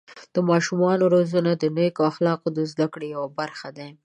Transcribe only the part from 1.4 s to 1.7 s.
د